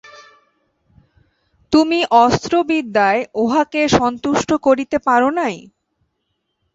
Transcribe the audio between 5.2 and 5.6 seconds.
নাই?